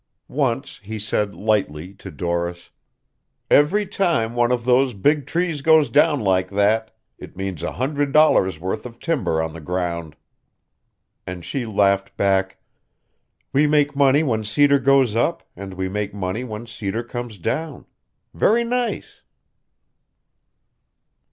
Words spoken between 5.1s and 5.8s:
trees